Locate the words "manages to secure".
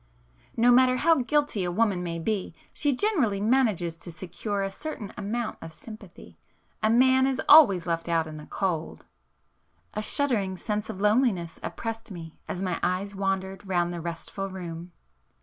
3.39-4.63